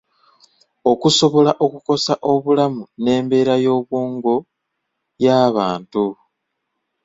Okusobola 0.91 1.51
kukosa 1.71 2.13
obulamu 2.31 2.83
n'embeera 3.01 3.55
y'obwongo 3.63 4.35
y'abantu. 5.23 6.05